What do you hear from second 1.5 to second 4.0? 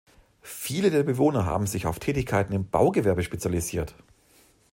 sich auf Tätigkeiten im Baugewerbe spezialisiert.